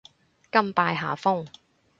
[0.49, 1.45] 甘拜下風